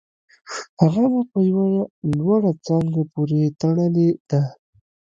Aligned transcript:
هغه 0.81 1.03
مو 1.11 1.21
په 1.31 1.39
یوه 1.51 1.67
لوړه 2.17 2.51
څانګه 2.65 3.01
پورې 3.13 3.39
تړلې 3.59 4.09
ده 4.29 4.41